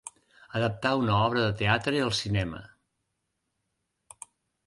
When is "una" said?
1.01-1.17